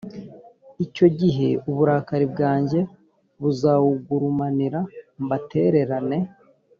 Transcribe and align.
icyo 0.85 1.07
gihe 1.19 1.47
uburakari 1.69 2.25
bwanjye 2.33 2.79
buzawugurumanira, 3.41 4.79
mbatererane. 5.23 6.17